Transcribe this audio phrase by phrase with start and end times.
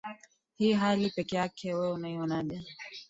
[0.57, 2.65] hii hali peke yake we unaionaje